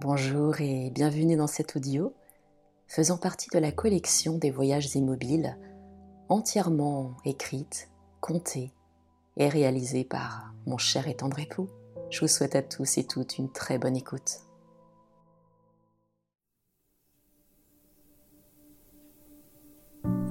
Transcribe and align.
Bonjour 0.00 0.62
et 0.62 0.88
bienvenue 0.88 1.36
dans 1.36 1.46
cet 1.46 1.76
audio 1.76 2.14
faisant 2.88 3.18
partie 3.18 3.50
de 3.50 3.58
la 3.58 3.70
collection 3.70 4.38
des 4.38 4.50
voyages 4.50 4.94
immobiles 4.96 5.58
entièrement 6.30 7.18
écrite, 7.26 7.90
contée 8.22 8.72
et 9.36 9.50
réalisée 9.50 10.04
par 10.04 10.54
mon 10.66 10.78
cher 10.78 11.06
et 11.06 11.16
tendre 11.16 11.38
époux. 11.38 11.68
Je 12.08 12.20
vous 12.20 12.28
souhaite 12.28 12.56
à 12.56 12.62
tous 12.62 12.96
et 12.96 13.06
toutes 13.06 13.36
une 13.36 13.52
très 13.52 13.76
bonne 13.76 13.94
écoute. 13.94 14.40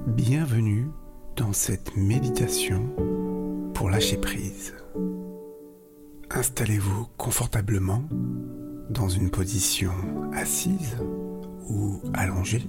Bienvenue 0.08 0.88
dans 1.36 1.52
cette 1.52 1.96
méditation 1.96 2.92
pour 3.72 3.88
lâcher 3.88 4.16
prise. 4.16 4.74
Installez-vous 6.28 7.06
confortablement 7.16 8.02
dans 8.90 9.08
une 9.08 9.30
position 9.30 9.92
assise 10.34 10.96
ou 11.68 12.00
allongée. 12.12 12.68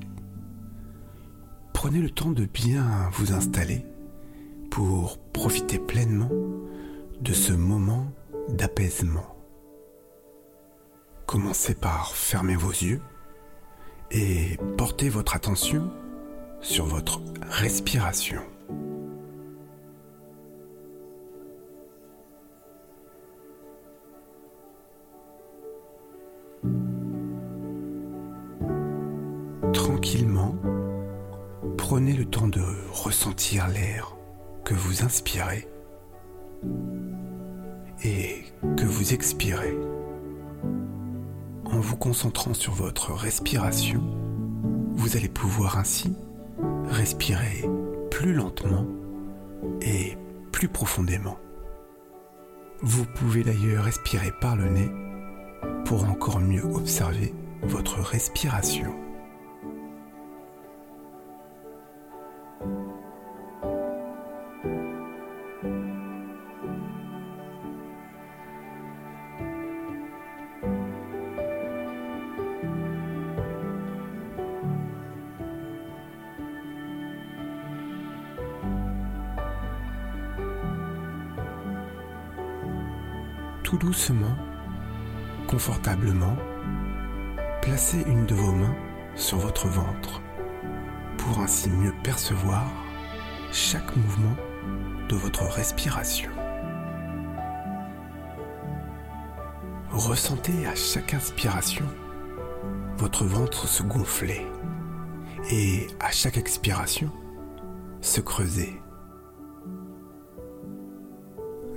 Prenez 1.74 2.00
le 2.00 2.12
temps 2.12 2.32
de 2.32 2.46
bien 2.46 3.10
vous 3.14 3.34
installer 3.34 3.86
pour 4.70 5.18
profiter 5.18 5.80
pleinement 5.80 6.30
de 7.22 7.34
ce 7.34 7.54
moment 7.54 8.12
d'apaisement. 8.50 9.36
Commencez 11.26 11.74
par 11.74 12.16
fermer 12.16 12.56
vos 12.56 12.70
yeux 12.72 13.02
et 14.12 14.58
portez 14.78 15.10
votre 15.10 15.36
attention 15.36 15.92
sur 16.62 16.86
votre 16.86 17.22
respiration. 17.50 18.42
Tranquillement, 29.84 30.55
prenez 31.76 32.13
le 32.13 32.26
temps 32.26 32.48
de 32.48 32.62
ressentir 32.93 33.68
l'air 33.68 34.15
que 34.63 34.76
vous 34.76 35.04
inspirez 35.04 35.68
et 38.04 38.43
que 38.77 38.85
vous 38.85 39.15
expirez. 39.15 39.76
En 41.65 41.79
vous 41.79 41.98
concentrant 41.98 42.54
sur 42.54 42.73
votre 42.73 43.12
respiration, 43.13 44.04
vous 44.93 45.18
allez 45.18 45.29
pouvoir 45.29 45.79
ainsi 45.79 46.13
respirer 46.85 47.68
plus 48.12 48.34
lentement 48.34 48.85
et 49.82 50.16
plus 50.51 50.68
profondément. 50.68 51.40
Vous 52.84 53.05
pouvez 53.16 53.43
d'ailleurs 53.43 53.85
respirer 53.85 54.32
par 54.41 54.55
le 54.55 54.70
nez 54.70 54.91
pour 55.85 56.04
encore 56.04 56.40
mieux 56.40 56.66
observer 56.66 57.34
votre 57.63 57.99
respiration. 57.99 58.93
Tout 83.72 83.78
doucement, 83.78 84.36
confortablement, 85.47 86.36
placez 87.62 88.02
une 88.06 88.25
de 88.25 88.36
vos 88.36 88.52
mains 88.52 88.75
sur 89.16 89.38
votre 89.38 89.69
ventre 89.69 90.22
pour 91.18 91.40
ainsi 91.40 91.69
mieux 91.69 91.94
percevoir 92.03 92.66
chaque 93.53 93.95
mouvement 93.95 94.35
de 95.07 95.16
votre 95.16 95.44
respiration. 95.44 96.29
Ressentez 99.91 100.68
à 100.68 100.75
chaque 100.75 101.13
inspiration 101.13 101.85
votre 102.97 103.24
ventre 103.24 103.68
se 103.69 103.84
gonfler 103.84 104.45
et 105.50 105.88
à 106.01 106.12
chaque 106.12 106.38
expiration 106.38 107.09
se 108.01 108.19
creuser. 108.19 108.81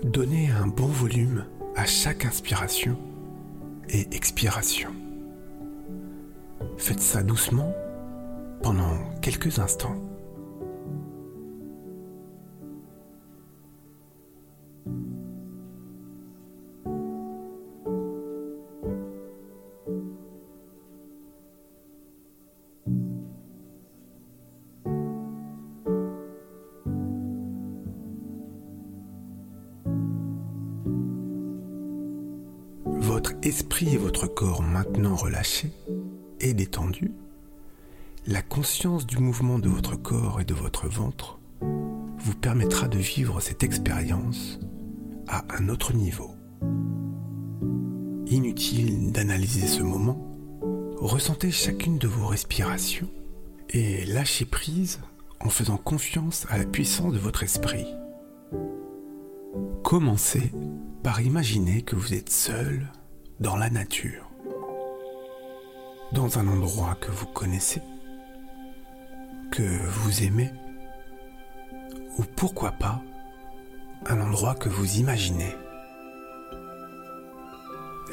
Donnez 0.02 0.50
un 0.50 0.66
bon 0.66 0.88
volume 0.88 1.46
à 1.76 1.86
chaque 1.86 2.24
inspiration 2.24 2.96
et 3.88 4.06
expiration. 4.14 4.90
Faites 6.78 7.00
ça 7.00 7.22
doucement 7.22 7.72
pendant 8.62 8.96
quelques 9.20 9.58
instants. 9.58 9.96
Esprit 33.44 33.94
et 33.94 33.98
votre 33.98 34.26
corps 34.26 34.62
maintenant 34.62 35.14
relâchés 35.14 35.70
et 36.40 36.54
détendus, 36.54 37.12
la 38.26 38.40
conscience 38.40 39.06
du 39.06 39.18
mouvement 39.18 39.58
de 39.58 39.68
votre 39.68 39.96
corps 39.96 40.40
et 40.40 40.46
de 40.46 40.54
votre 40.54 40.88
ventre 40.88 41.38
vous 41.60 42.34
permettra 42.34 42.88
de 42.88 42.96
vivre 42.96 43.40
cette 43.40 43.62
expérience 43.62 44.58
à 45.28 45.44
un 45.58 45.68
autre 45.68 45.92
niveau. 45.92 46.30
Inutile 48.26 49.12
d'analyser 49.12 49.66
ce 49.66 49.82
moment, 49.82 50.32
ressentez 50.96 51.50
chacune 51.50 51.98
de 51.98 52.08
vos 52.08 52.26
respirations 52.26 53.10
et 53.68 54.06
lâchez 54.06 54.46
prise 54.46 55.00
en 55.40 55.50
faisant 55.50 55.76
confiance 55.76 56.46
à 56.48 56.56
la 56.56 56.64
puissance 56.64 57.12
de 57.12 57.18
votre 57.18 57.42
esprit. 57.42 57.86
Commencez 59.82 60.50
par 61.02 61.20
imaginer 61.20 61.82
que 61.82 61.94
vous 61.94 62.14
êtes 62.14 62.30
seul 62.30 62.90
dans 63.44 63.56
la 63.56 63.68
nature, 63.68 64.24
dans 66.12 66.38
un 66.38 66.48
endroit 66.48 66.94
que 66.98 67.10
vous 67.10 67.26
connaissez, 67.26 67.82
que 69.50 69.86
vous 69.86 70.22
aimez, 70.22 70.50
ou 72.16 72.22
pourquoi 72.36 72.72
pas 72.72 73.02
un 74.06 74.18
endroit 74.22 74.54
que 74.54 74.70
vous 74.70 74.96
imaginez. 74.96 75.54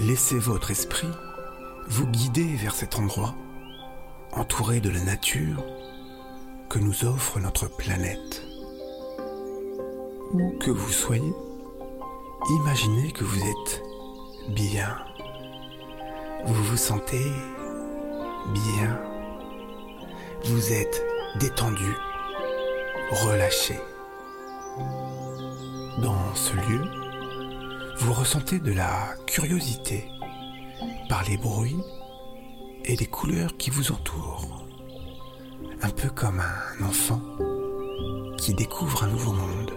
Laissez 0.02 0.38
votre 0.38 0.70
esprit 0.70 1.12
vous 1.88 2.08
guider 2.08 2.56
vers 2.58 2.76
cet 2.76 3.00
endroit, 3.00 3.34
entouré 4.34 4.82
de 4.82 4.90
la 4.90 5.02
nature 5.02 5.64
que 6.68 6.80
nous 6.80 7.06
offre 7.06 7.40
notre 7.40 7.70
planète. 7.70 8.44
Où 10.34 10.58
que 10.60 10.72
vous 10.72 10.92
soyez, 10.92 11.34
imaginez 12.60 13.14
que 13.14 13.24
vous 13.24 13.40
êtes 13.40 13.82
bien. 14.50 14.98
Vous 16.46 16.64
vous 16.64 16.78
sentez 16.78 17.32
bien. 18.54 19.00
Vous 20.46 20.74
êtes 20.74 21.04
détendu, 21.40 21.96
relâché. 23.12 23.80
Dans 26.02 26.34
ce 26.34 26.56
lieu, 26.56 26.84
vous 28.00 28.14
ressentez 28.14 28.60
de 28.60 28.74
la 28.74 29.16
curiosité 29.28 30.08
par 31.10 31.24
les 31.26 31.38
bruits 31.38 31.84
et 32.86 32.96
les 32.96 33.06
couleurs 33.06 33.56
qui 33.58 33.70
vous 33.70 33.92
entourent. 33.92 34.66
Un 35.84 35.90
peu 35.90 36.10
comme 36.10 36.40
un 36.40 36.86
enfant 36.86 37.22
qui 38.38 38.56
découvre 38.56 39.04
un 39.04 39.08
nouveau 39.08 39.34
monde. 39.34 39.74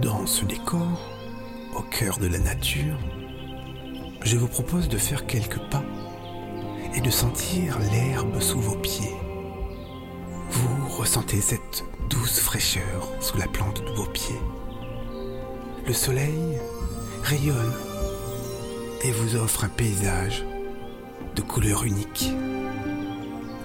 Dans 0.00 0.26
ce 0.26 0.44
décor, 0.44 1.00
au 1.74 1.82
cœur 1.82 2.18
de 2.18 2.26
la 2.26 2.38
nature, 2.38 2.98
je 4.24 4.38
vous 4.38 4.48
propose 4.48 4.88
de 4.88 4.96
faire 4.96 5.26
quelques 5.26 5.60
pas 5.70 5.84
et 6.94 7.00
de 7.00 7.10
sentir 7.10 7.78
l'herbe 7.78 8.40
sous 8.40 8.60
vos 8.60 8.76
pieds. 8.76 9.14
Vous 10.50 10.88
ressentez 10.88 11.40
cette 11.40 11.84
douce 12.08 12.40
fraîcheur 12.40 13.10
sous 13.20 13.36
la 13.36 13.46
plante 13.46 13.84
de 13.84 13.92
vos 13.92 14.06
pieds. 14.06 14.40
Le 15.86 15.92
soleil 15.92 16.58
rayonne 17.22 17.72
et 19.02 19.12
vous 19.12 19.36
offre 19.36 19.64
un 19.64 19.68
paysage 19.68 20.44
de 21.36 21.42
couleurs 21.42 21.84
uniques. 21.84 22.32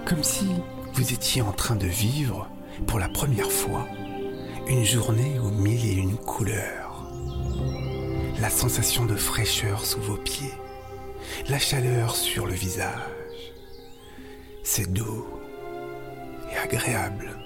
Comme 0.04 0.22
si 0.22 0.46
vous 0.92 1.12
étiez 1.12 1.40
en 1.40 1.52
train 1.52 1.76
de 1.76 1.86
vivre 1.86 2.48
pour 2.86 2.98
la 2.98 3.08
première 3.08 3.50
fois 3.50 3.86
une 4.68 4.84
journée 4.84 5.38
aux 5.38 5.50
mille 5.50 5.86
et 5.86 5.94
une 5.94 6.16
couleurs 6.16 6.79
la 8.40 8.48
sensation 8.48 9.04
de 9.04 9.16
fraîcheur 9.16 9.84
sous 9.84 10.00
vos 10.00 10.16
pieds 10.16 10.54
la 11.48 11.58
chaleur 11.58 12.16
sur 12.16 12.46
le 12.46 12.54
visage. 12.54 12.94
C'est 14.62 14.90
doux 14.92 15.26
et 16.52 16.56
agréable. 16.56 17.36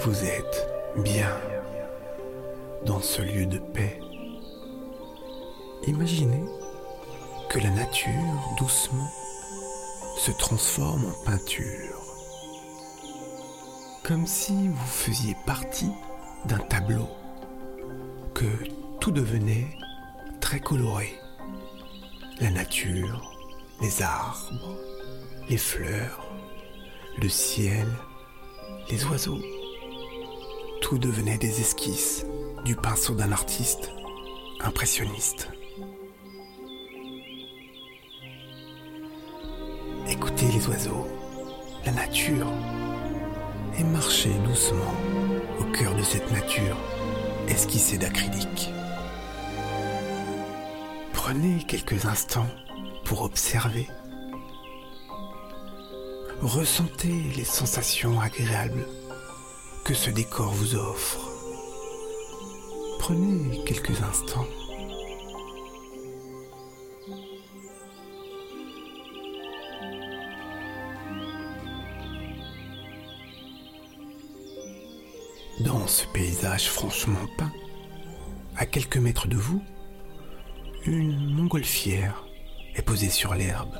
Vous 0.00 0.24
êtes 0.24 0.68
bien 0.96 1.30
dans 2.84 3.00
ce 3.00 3.22
lieu 3.22 3.46
de 3.46 3.58
paix. 3.58 3.98
Imaginez 5.86 6.44
que 7.54 7.60
la 7.60 7.70
nature, 7.70 8.56
doucement, 8.58 9.08
se 10.18 10.32
transforme 10.32 11.04
en 11.06 11.24
peinture. 11.24 12.02
Comme 14.02 14.26
si 14.26 14.66
vous 14.66 14.86
faisiez 14.86 15.36
partie 15.46 15.92
d'un 16.46 16.58
tableau, 16.58 17.08
que 18.34 18.44
tout 18.98 19.12
devenait 19.12 19.68
très 20.40 20.58
coloré. 20.58 21.14
La 22.40 22.50
nature, 22.50 23.32
les 23.80 24.02
arbres, 24.02 24.76
les 25.48 25.56
fleurs, 25.56 26.26
le 27.22 27.28
ciel, 27.28 27.86
les 28.90 29.04
oiseaux. 29.04 29.40
Tout 30.80 30.98
devenait 30.98 31.38
des 31.38 31.60
esquisses 31.60 32.26
du 32.64 32.74
pinceau 32.74 33.14
d'un 33.14 33.30
artiste 33.30 33.92
impressionniste. 34.58 35.53
Oiseaux, 40.68 41.06
la 41.84 41.92
nature, 41.92 42.46
et 43.78 43.84
marchez 43.84 44.30
doucement 44.46 44.94
au 45.60 45.64
cœur 45.72 45.94
de 45.94 46.02
cette 46.02 46.30
nature 46.30 46.76
esquissée 47.48 47.98
d'acrylique. 47.98 48.70
Prenez 51.12 51.64
quelques 51.64 52.06
instants 52.06 52.48
pour 53.04 53.22
observer. 53.22 53.88
Ressentez 56.40 57.32
les 57.36 57.44
sensations 57.44 58.20
agréables 58.20 58.86
que 59.84 59.94
ce 59.94 60.10
décor 60.10 60.52
vous 60.52 60.74
offre. 60.76 61.30
Prenez 62.98 63.62
quelques 63.64 64.02
instants. 64.02 64.46
Dans 75.60 75.86
ce 75.86 76.04
paysage 76.08 76.68
franchement 76.68 77.26
peint, 77.38 77.52
à 78.56 78.66
quelques 78.66 78.96
mètres 78.96 79.28
de 79.28 79.36
vous, 79.36 79.62
une 80.84 81.32
montgolfière 81.32 82.24
est 82.74 82.82
posée 82.82 83.08
sur 83.08 83.34
l'herbe. 83.34 83.72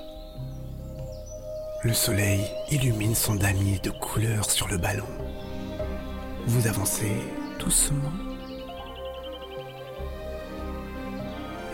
Le 1.82 1.92
soleil 1.92 2.40
illumine 2.70 3.16
son 3.16 3.34
damier 3.34 3.80
de 3.80 3.90
couleurs 3.90 4.48
sur 4.48 4.68
le 4.68 4.78
ballon. 4.78 5.08
Vous 6.46 6.68
avancez 6.68 7.10
doucement 7.58 8.12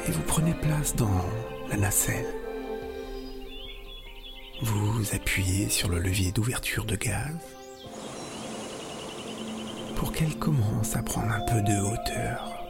et 0.09 0.11
vous 0.11 0.23
prenez 0.23 0.55
place 0.55 0.97
dans 0.97 1.25
la 1.69 1.77
nacelle. 1.77 2.35
Vous 4.63 5.05
appuyez 5.13 5.69
sur 5.69 5.91
le 5.91 5.99
levier 5.99 6.33
d'ouverture 6.33 6.87
de 6.87 6.97
gaz 6.97 7.37
qu'elle 10.13 10.39
commence 10.39 10.97
à 10.97 11.03
prendre 11.03 11.33
un 11.33 11.41
peu 11.41 11.61
de 11.63 11.81
hauteur. 11.81 12.61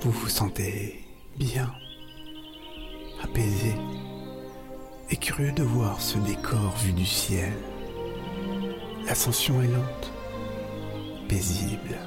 Vous 0.00 0.10
vous 0.10 0.28
sentez 0.28 1.04
bien, 1.36 1.70
apaisé 3.22 3.74
et 5.10 5.16
curieux 5.16 5.52
de 5.52 5.62
voir 5.62 6.00
ce 6.00 6.18
décor 6.18 6.74
vu 6.82 6.92
du 6.92 7.06
ciel. 7.06 7.52
L'ascension 9.06 9.60
est 9.62 9.68
lente, 9.68 10.12
paisible. 11.28 11.98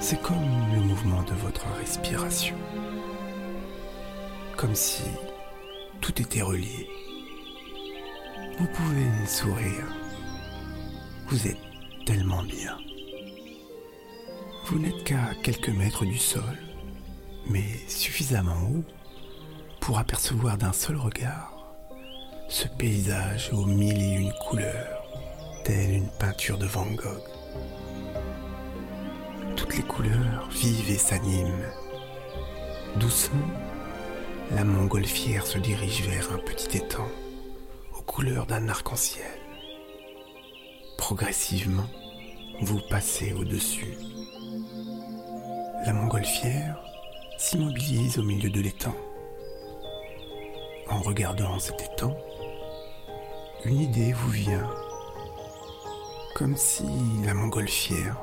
C'est 0.00 0.20
comme 0.22 0.36
le 0.74 0.80
mouvement 0.80 1.22
de 1.24 1.34
votre 1.34 1.66
respiration. 1.78 2.56
Comme 4.56 4.74
si 4.74 5.04
tout 6.00 6.20
était 6.20 6.42
relié. 6.42 6.88
Vous 8.60 8.66
pouvez 8.66 9.26
sourire. 9.26 9.86
Vous 11.28 11.46
êtes 11.48 11.56
tellement 12.04 12.42
bien. 12.42 12.76
Vous 14.66 14.78
n'êtes 14.78 15.02
qu'à 15.02 15.30
quelques 15.42 15.70
mètres 15.70 16.04
du 16.04 16.18
sol, 16.18 16.58
mais 17.46 17.64
suffisamment 17.88 18.60
haut 18.70 18.84
pour 19.80 19.98
apercevoir 19.98 20.58
d'un 20.58 20.74
seul 20.74 20.96
regard 20.98 21.56
ce 22.50 22.68
paysage 22.68 23.50
aux 23.54 23.64
mille 23.64 24.02
et 24.02 24.16
une 24.16 24.32
couleurs, 24.46 25.06
telle 25.64 25.92
une 25.92 26.10
peinture 26.18 26.58
de 26.58 26.66
Van 26.66 26.84
Gogh. 26.84 27.22
Toutes 29.56 29.74
les 29.74 29.84
couleurs 29.84 30.50
vivent 30.50 30.90
et 30.90 30.98
s'animent. 30.98 31.64
Doucement, 32.96 33.38
la 34.50 34.64
montgolfière 34.64 35.46
se 35.46 35.56
dirige 35.56 36.02
vers 36.02 36.30
un 36.32 36.38
petit 36.38 36.76
étang 36.76 37.08
aux 38.10 38.12
couleurs 38.12 38.46
d'un 38.46 38.68
arc-en-ciel. 38.68 39.38
Progressivement, 40.98 41.86
vous 42.60 42.80
passez 42.90 43.32
au-dessus. 43.32 43.96
La 45.86 45.92
montgolfière 45.92 46.82
s'immobilise 47.38 48.18
au 48.18 48.22
milieu 48.22 48.50
de 48.50 48.60
l'étang 48.60 48.94
en 50.88 51.00
regardant 51.02 51.58
cet 51.60 51.82
étang, 51.82 52.16
une 53.64 53.80
idée 53.80 54.12
vous 54.12 54.30
vient. 54.30 54.68
Comme 56.34 56.56
si 56.56 56.84
la 57.24 57.34
montgolfière 57.34 58.16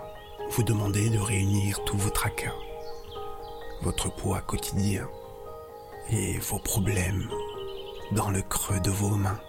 vous 0.49 0.63
demandait 0.63 1.09
de 1.09 1.19
réunir 1.19 1.81
tous 1.85 1.97
vos 1.97 2.09
tracas, 2.09 2.55
votre 3.83 4.13
poids 4.13 4.41
quotidien 4.41 5.07
et 6.11 6.37
vos 6.39 6.59
problèmes 6.59 7.29
dans 8.11 8.29
le 8.29 8.41
creux 8.41 8.81
de 8.81 8.91
vos 8.91 9.15
mains 9.15 9.39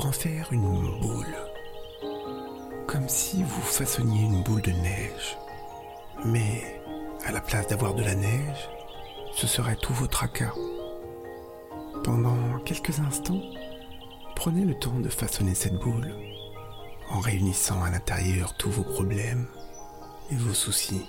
en 0.00 0.12
faire 0.12 0.52
une 0.52 1.00
boule. 1.00 1.36
Comme 2.86 3.08
si 3.08 3.42
vous 3.42 3.62
façonniez 3.62 4.22
une 4.22 4.42
boule 4.42 4.62
de 4.62 4.72
neige. 4.72 5.38
Mais 6.24 6.80
à 7.26 7.32
la 7.32 7.40
place 7.40 7.66
d'avoir 7.68 7.94
de 7.94 8.02
la 8.02 8.14
neige, 8.14 8.68
ce 9.34 9.46
serait 9.46 9.76
tous 9.76 9.94
vos 9.94 10.06
tracas 10.06 10.54
pendant 12.04 12.58
quelques 12.66 13.00
instants, 13.00 13.40
prenez 14.36 14.64
le 14.64 14.74
temps 14.74 15.00
de 15.00 15.08
façonner 15.08 15.54
cette 15.54 15.78
boule 15.78 16.14
en 17.08 17.18
réunissant 17.18 17.82
à 17.82 17.90
l'intérieur 17.90 18.54
tous 18.58 18.70
vos 18.70 18.82
problèmes 18.82 19.46
et 20.30 20.36
vos 20.36 20.52
soucis. 20.52 21.06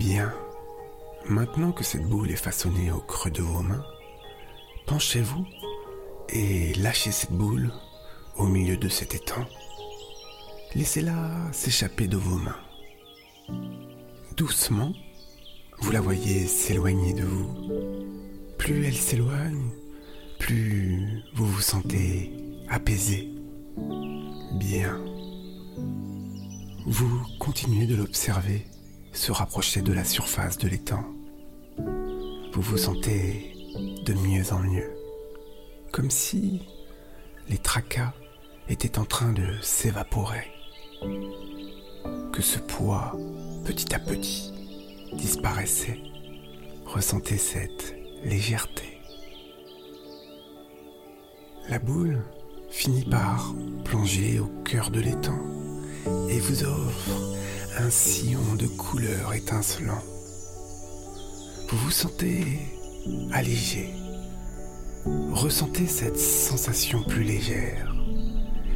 Bien. 0.00 0.32
Maintenant 1.28 1.72
que 1.72 1.84
cette 1.84 2.08
boule 2.08 2.30
est 2.30 2.44
façonnée 2.44 2.90
au 2.90 3.00
creux 3.00 3.30
de 3.30 3.42
vos 3.42 3.60
mains, 3.60 3.84
penchez-vous 4.86 5.44
et 6.30 6.72
lâchez 6.76 7.10
cette 7.10 7.32
boule 7.32 7.70
au 8.38 8.46
milieu 8.46 8.78
de 8.78 8.88
cet 8.88 9.14
étang. 9.14 9.44
Laissez-la 10.74 11.52
s'échapper 11.52 12.08
de 12.08 12.16
vos 12.16 12.36
mains. 12.36 12.56
Doucement, 14.38 14.94
vous 15.80 15.92
la 15.92 16.00
voyez 16.00 16.46
s'éloigner 16.46 17.12
de 17.12 17.24
vous. 17.24 17.54
Plus 18.56 18.86
elle 18.86 18.96
s'éloigne, 18.96 19.68
plus 20.38 21.22
vous 21.34 21.44
vous 21.46 21.60
sentez 21.60 22.32
apaisé, 22.70 23.28
bien. 24.54 24.98
Vous 26.86 27.20
continuez 27.38 27.84
de 27.84 27.96
l'observer 27.96 28.64
se 29.12 29.32
rapprocher 29.32 29.82
de 29.82 29.92
la 29.92 30.04
surface 30.04 30.58
de 30.58 30.68
l'étang 30.68 31.04
vous 32.52 32.62
vous 32.62 32.78
sentez 32.78 33.54
de 34.04 34.12
mieux 34.12 34.52
en 34.52 34.58
mieux, 34.58 34.90
comme 35.92 36.10
si 36.10 36.62
les 37.48 37.58
tracas 37.58 38.12
étaient 38.68 38.98
en 38.98 39.04
train 39.04 39.32
de 39.32 39.46
s'évaporer, 39.62 40.50
que 42.32 42.42
ce 42.42 42.58
poids 42.58 43.16
petit 43.64 43.94
à 43.94 44.00
petit, 44.00 44.52
disparaissait. 45.12 46.00
Ressentez 46.86 47.38
cette 47.38 47.94
légèreté. 48.24 49.00
La 51.68 51.78
boule 51.78 52.24
finit 52.68 53.04
par 53.04 53.54
plonger 53.84 54.40
au 54.40 54.46
cœur 54.64 54.90
de 54.90 55.00
l'étang 55.00 55.40
et 56.28 56.40
vous 56.40 56.64
offre 56.64 57.39
un 57.78 57.90
sillon 57.90 58.54
de 58.58 58.66
couleurs 58.66 59.32
étincelant. 59.34 60.02
Vous 61.68 61.78
vous 61.78 61.90
sentez 61.90 62.58
allégé. 63.32 63.94
Ressentez 65.30 65.86
cette 65.86 66.18
sensation 66.18 67.02
plus 67.02 67.22
légère. 67.22 67.94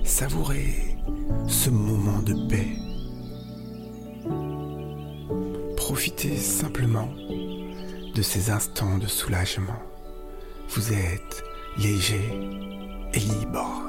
Savourez 0.05 0.97
ce 1.49 1.71
moment 1.71 2.21
de 2.23 2.35
paix. 2.49 2.69
Profitez 5.77 6.37
simplement 6.37 7.09
de 8.15 8.23
ces 8.23 8.51
instants 8.51 8.99
de 8.99 9.07
soulagement. 9.07 9.83
Vous 10.71 10.93
êtes 10.93 11.45
léger 11.79 12.31
et 13.13 13.21
libre. 13.21 13.83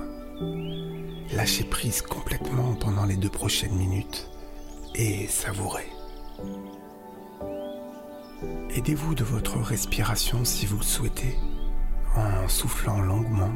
Lâchez 1.34 1.64
prise 1.64 2.02
complètement 2.02 2.76
pendant 2.76 3.06
les 3.06 3.18
deux 3.18 3.30
prochaines 3.30 3.76
minutes 3.76 4.30
et 4.98 5.28
savourez. 5.28 5.88
Aidez-vous 8.76 9.16
de 9.16 9.24
votre 9.24 9.58
respiration 9.60 10.44
si 10.44 10.66
vous 10.66 10.78
le 10.78 10.84
souhaitez, 10.84 11.38
en 12.16 12.48
soufflant 12.48 13.02
longuement 13.02 13.52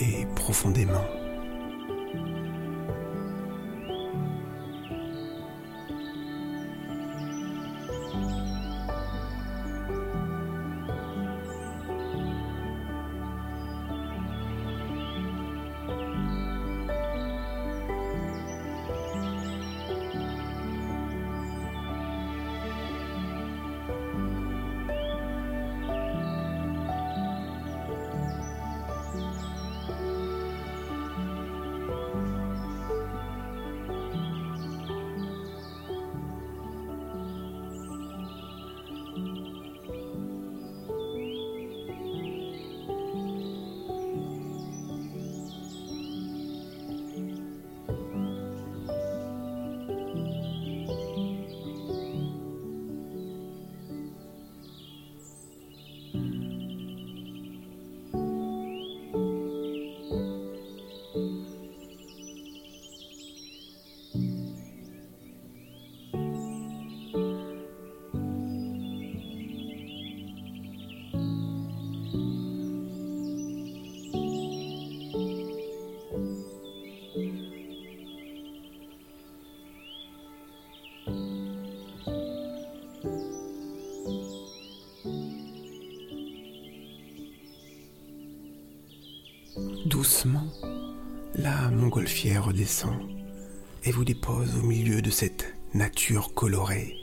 et 0.00 0.26
profondément. 0.34 1.04
Montgolfière 91.70 92.44
redescend 92.44 92.98
et 93.84 93.90
vous 93.90 94.04
dépose 94.04 94.56
au 94.56 94.62
milieu 94.62 95.02
de 95.02 95.10
cette 95.10 95.54
nature 95.74 96.34
colorée. 96.34 96.96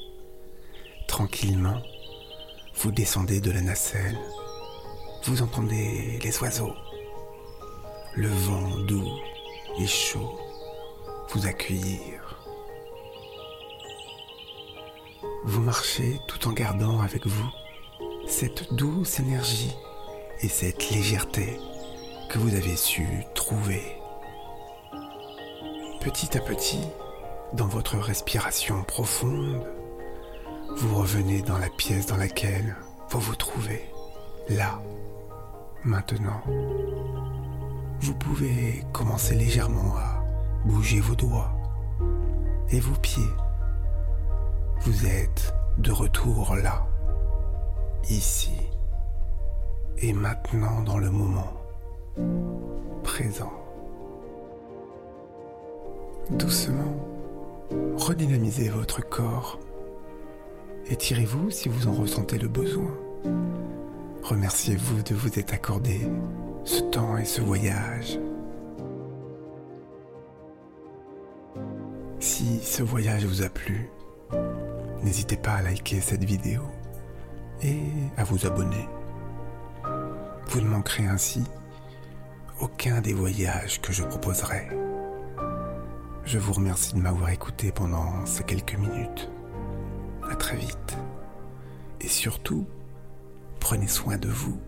Tranquillement, 1.08 1.82
vous 2.76 2.92
descendez 2.92 3.42
de 3.42 3.52
la 3.52 3.62
nacelle. 3.62 4.18
Vous 5.26 5.42
entendez 5.42 6.20
les 6.24 6.40
oiseaux. 6.40 6.76
Le 8.16 8.28
vent 8.28 8.78
doux 8.86 9.12
et 9.80 9.88
chaud 9.88 10.40
vous 11.30 11.48
accueillir. 11.48 12.40
Vous 15.46 15.62
marchez 15.62 16.20
tout 16.28 16.48
en 16.48 16.54
gardant 16.54 17.02
avec 17.02 17.26
vous 17.26 17.50
cette 18.28 18.74
douce 18.74 19.20
énergie 19.20 19.76
et 20.42 20.48
cette 20.48 20.90
légèreté 20.90 21.60
que 22.30 22.40
vous 22.40 22.56
avez 22.56 22.76
su 22.76 23.06
trouver. 23.34 23.95
Petit 26.06 26.38
à 26.38 26.40
petit, 26.40 26.88
dans 27.54 27.66
votre 27.66 27.98
respiration 27.98 28.84
profonde, 28.84 29.66
vous 30.78 30.96
revenez 31.00 31.42
dans 31.42 31.58
la 31.58 31.68
pièce 31.68 32.06
dans 32.06 32.16
laquelle 32.16 32.76
vous 33.10 33.20
vous 33.20 33.36
trouvez, 33.36 33.90
là, 34.48 34.80
maintenant. 35.84 36.44
Vous 38.02 38.14
pouvez 38.14 38.84
commencer 38.94 39.34
légèrement 39.34 39.98
à 39.98 40.24
bouger 40.64 41.00
vos 41.00 41.16
doigts 41.16 41.52
et 42.70 42.80
vos 42.80 43.00
pieds. 43.00 43.34
Vous 44.82 45.08
êtes 45.08 45.56
de 45.80 45.92
retour 45.92 46.56
là, 46.56 46.86
ici 48.12 48.54
et 49.98 50.14
maintenant 50.14 50.82
dans 50.82 51.00
le 51.00 51.10
moment 51.10 51.54
présent. 53.02 53.55
Doucement, 56.32 56.98
redynamisez 57.98 58.70
votre 58.70 59.08
corps. 59.08 59.60
Étirez-vous 60.88 61.52
si 61.52 61.70
vous 61.70 61.88
en 61.88 61.94
ressentez 61.94 62.40
le 62.40 62.48
besoin. 62.48 62.92
Remerciez-vous 64.24 65.04
de 65.04 65.14
vous 65.14 65.38
être 65.38 65.54
accordé 65.54 66.02
ce 66.64 66.82
temps 66.82 67.16
et 67.18 67.26
ce 67.26 67.42
voyage. 67.42 68.20
Si 72.20 72.60
ce 72.60 72.82
voyage 72.82 73.26
vous 73.26 73.44
a 73.44 73.50
plu, 73.50 73.92
n'hésitez 75.04 75.38
pas 75.38 75.54
à 75.54 75.62
liker 75.62 76.02
cette 76.02 76.24
vidéo 76.24 76.64
et 77.62 77.84
à 78.18 78.24
vous 78.24 78.48
abonner. 78.48 78.90
Vous 80.48 80.62
ne 80.62 80.68
manquerez 80.68 81.06
ainsi 81.06 81.44
aucun 82.60 83.00
des 83.00 83.14
voyages 83.14 83.80
que 83.80 83.94
je 83.94 84.02
proposerai. 84.02 84.85
Je 86.26 86.40
vous 86.40 86.54
remercie 86.54 86.96
de 86.96 87.00
m'avoir 87.00 87.30
écouté 87.30 87.72
pendant 87.72 88.26
ces 88.26 88.44
quelques 88.44 88.74
minutes. 88.80 89.30
À 90.28 90.36
très 90.36 90.58
vite. 90.58 90.98
Et 92.02 92.08
surtout, 92.08 92.66
prenez 93.60 93.88
soin 93.88 94.18
de 94.18 94.30
vous. 94.30 94.60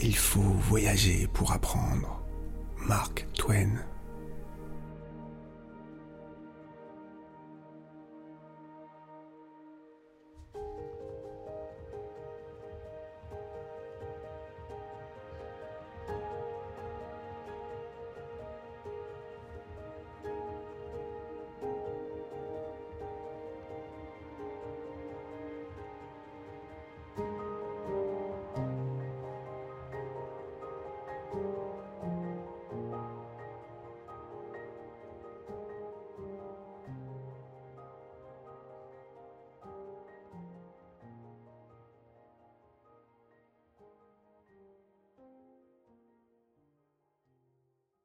Il 0.00 0.16
faut 0.16 0.40
voyager 0.40 1.26
pour 1.26 1.50
apprendre. 1.50 2.22
Mark 2.86 3.26
Twain. 3.34 3.70